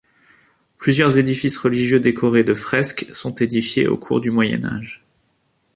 Plusieurs 0.79 1.19
édifices 1.19 1.59
religieux 1.59 1.99
décorés 1.99 2.43
de 2.43 2.55
fresques 2.55 3.05
sont 3.13 3.35
édifiés 3.35 3.87
au 3.87 3.97
cours 3.99 4.19
du 4.19 4.31
Moyen 4.31 4.65
Âge. 4.65 5.05